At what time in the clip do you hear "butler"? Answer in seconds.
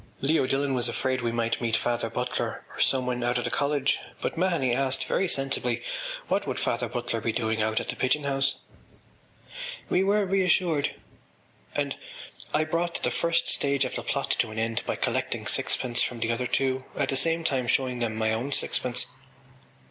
2.09-2.65, 6.89-7.21